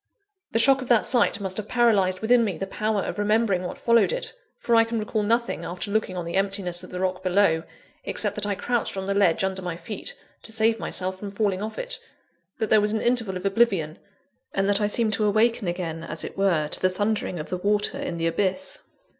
[0.51, 3.77] The shock of that sight must have paralysed within me the power of remembering what
[3.77, 7.21] followed it; for I can recall nothing, after looking on the emptiness of the rock
[7.21, 7.61] below,
[8.03, 11.61] except that I crouched on the ledge under my feet, to save myself from falling
[11.61, 11.99] off it
[12.57, 13.99] that there was an interval of oblivion
[14.55, 17.57] and that I seemed to awaken again, as it were, to the thundering of the
[17.57, 18.79] water in the abyss.